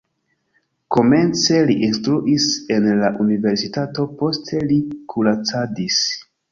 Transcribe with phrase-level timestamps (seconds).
[0.95, 4.85] Komence li instruis en la universitato, poste li
[5.15, 6.05] kuracadis.